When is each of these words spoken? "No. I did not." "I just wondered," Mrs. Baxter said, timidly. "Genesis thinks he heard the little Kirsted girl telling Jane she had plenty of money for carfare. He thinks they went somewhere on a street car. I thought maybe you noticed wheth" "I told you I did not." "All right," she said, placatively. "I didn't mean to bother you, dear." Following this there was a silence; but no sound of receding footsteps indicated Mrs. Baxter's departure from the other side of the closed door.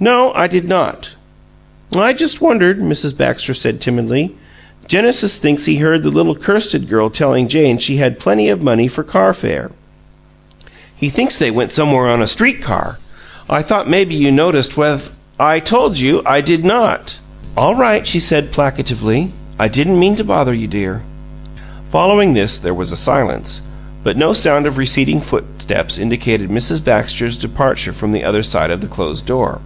"No. 0.00 0.32
I 0.32 0.48
did 0.48 0.66
not." 0.68 1.14
"I 1.94 2.12
just 2.12 2.40
wondered," 2.40 2.80
Mrs. 2.80 3.16
Baxter 3.16 3.54
said, 3.54 3.80
timidly. 3.80 4.34
"Genesis 4.88 5.38
thinks 5.38 5.66
he 5.66 5.76
heard 5.76 6.02
the 6.02 6.10
little 6.10 6.34
Kirsted 6.34 6.88
girl 6.88 7.08
telling 7.08 7.46
Jane 7.46 7.78
she 7.78 7.98
had 7.98 8.18
plenty 8.18 8.48
of 8.48 8.60
money 8.64 8.88
for 8.88 9.04
carfare. 9.04 9.70
He 10.96 11.08
thinks 11.08 11.38
they 11.38 11.52
went 11.52 11.70
somewhere 11.70 12.08
on 12.10 12.20
a 12.20 12.26
street 12.26 12.60
car. 12.60 12.98
I 13.48 13.62
thought 13.62 13.88
maybe 13.88 14.16
you 14.16 14.32
noticed 14.32 14.76
wheth" 14.76 15.10
"I 15.52 15.60
told 15.60 16.00
you 16.00 16.20
I 16.26 16.40
did 16.40 16.64
not." 16.64 17.18
"All 17.56 17.76
right," 17.76 18.04
she 18.04 18.18
said, 18.18 18.50
placatively. 18.50 19.28
"I 19.56 19.68
didn't 19.68 20.00
mean 20.00 20.16
to 20.16 20.24
bother 20.24 20.52
you, 20.52 20.66
dear." 20.66 21.02
Following 21.92 22.34
this 22.34 22.58
there 22.58 22.74
was 22.74 22.90
a 22.90 22.96
silence; 22.96 23.62
but 24.02 24.16
no 24.16 24.32
sound 24.32 24.66
of 24.66 24.78
receding 24.78 25.20
footsteps 25.20 25.96
indicated 25.96 26.50
Mrs. 26.50 26.84
Baxter's 26.84 27.38
departure 27.38 27.92
from 27.92 28.10
the 28.10 28.24
other 28.24 28.42
side 28.42 28.72
of 28.72 28.80
the 28.80 28.88
closed 28.88 29.26
door. 29.26 29.60